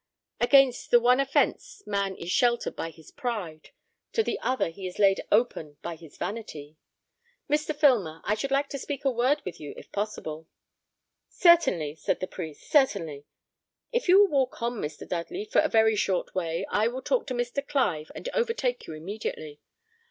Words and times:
Against 0.39 0.89
the 0.89 0.99
one 0.99 1.19
offence 1.19 1.83
man 1.85 2.15
is 2.15 2.31
sheltered 2.31 2.75
by 2.75 2.89
his 2.89 3.11
pride; 3.11 3.69
to 4.13 4.23
the 4.23 4.39
other 4.39 4.69
he 4.69 4.87
is 4.87 4.97
laid 4.97 5.21
open 5.31 5.77
by 5.83 5.95
his 5.95 6.17
vanity. 6.17 6.75
Mr. 7.47 7.75
Filmer, 7.75 8.19
I 8.23 8.33
should 8.33 8.49
like 8.49 8.67
to 8.69 8.79
speak 8.79 9.05
a 9.05 9.11
word 9.11 9.43
with 9.45 9.59
you, 9.59 9.75
if 9.77 9.91
possible." 9.91 10.47
"Certainly," 11.29 11.97
said 11.97 12.19
the 12.19 12.25
priest, 12.25 12.67
"certainly; 12.67 13.25
if 13.91 14.07
you 14.07 14.19
will 14.21 14.27
walk 14.29 14.59
on, 14.63 14.81
Mr. 14.81 15.07
Dudley, 15.07 15.45
for 15.45 15.61
a 15.61 15.69
very 15.69 15.95
short 15.95 16.33
way, 16.33 16.65
I 16.71 16.87
will 16.87 17.03
talk 17.03 17.27
to 17.27 17.35
Mr. 17.35 17.63
Clive, 17.63 18.11
and 18.15 18.27
overtake 18.33 18.87
you 18.87 18.95
immediately. 18.95 19.61